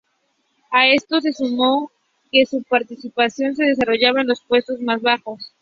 A 0.71 0.87
esto 0.87 1.21
se 1.21 1.31
sumó 1.31 1.91
que 2.31 2.47
su 2.47 2.63
participación 2.63 3.55
se 3.55 3.65
desarrollaba 3.65 4.21
en 4.21 4.27
los 4.29 4.41
puestos 4.41 4.79
más 4.81 4.99
bajos. 5.03 5.39